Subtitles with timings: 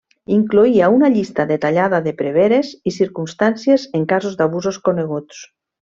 [0.35, 5.45] Incloïa una llista detallada de preveres i circumstàncies en casos d'abusos coneguts.